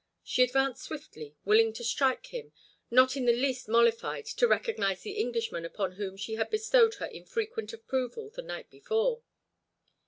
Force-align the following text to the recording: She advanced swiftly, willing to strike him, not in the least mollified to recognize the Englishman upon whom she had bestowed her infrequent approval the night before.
She 0.23 0.41
advanced 0.41 0.81
swiftly, 0.81 1.35
willing 1.45 1.73
to 1.73 1.83
strike 1.83 2.25
him, 2.33 2.53
not 2.89 3.15
in 3.15 3.25
the 3.25 3.31
least 3.35 3.67
mollified 3.69 4.25
to 4.25 4.47
recognize 4.47 5.01
the 5.03 5.11
Englishman 5.11 5.63
upon 5.63 5.91
whom 5.91 6.17
she 6.17 6.33
had 6.33 6.49
bestowed 6.49 6.95
her 6.95 7.05
infrequent 7.05 7.71
approval 7.71 8.31
the 8.31 8.41
night 8.41 8.71
before. 8.71 9.21